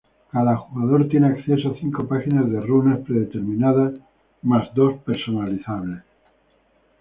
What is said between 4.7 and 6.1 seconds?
dos personalizables.